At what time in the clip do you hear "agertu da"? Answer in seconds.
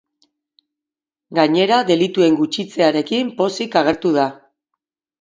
3.87-4.29